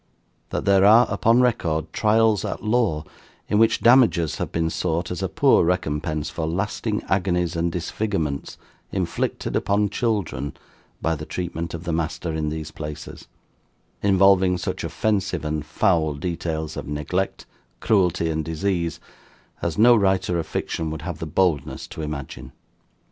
That 0.49 0.65
there 0.65 0.83
are, 0.83 1.05
upon 1.11 1.41
record, 1.41 1.93
trials 1.93 2.43
at 2.43 2.63
law 2.63 3.03
in 3.47 3.59
which 3.59 3.81
damages 3.81 4.37
have 4.37 4.51
been 4.51 4.71
sought 4.71 5.11
as 5.11 5.21
a 5.21 5.29
poor 5.29 5.63
recompense 5.63 6.27
for 6.27 6.47
lasting 6.47 7.03
agonies 7.07 7.55
and 7.55 7.71
disfigurements 7.71 8.57
inflicted 8.91 9.55
upon 9.55 9.91
children 9.91 10.57
by 11.03 11.13
the 11.13 11.27
treatment 11.27 11.75
of 11.75 11.83
the 11.83 11.93
master 11.93 12.33
in 12.33 12.49
these 12.49 12.71
places, 12.71 13.27
involving 14.01 14.57
such 14.57 14.83
offensive 14.83 15.45
and 15.45 15.67
foul 15.67 16.15
details 16.15 16.75
of 16.75 16.87
neglect, 16.87 17.45
cruelty, 17.79 18.31
and 18.31 18.43
disease, 18.43 18.99
as 19.61 19.77
no 19.77 19.95
writer 19.95 20.39
of 20.39 20.47
fiction 20.47 20.89
would 20.89 21.03
have 21.03 21.19
the 21.19 21.27
boldness 21.27 21.85
to 21.85 22.01
imagine. 22.01 22.53